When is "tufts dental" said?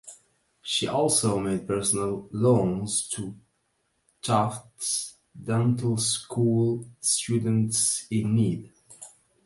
4.23-5.95